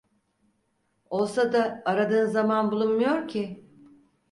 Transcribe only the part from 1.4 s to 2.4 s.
da aradığın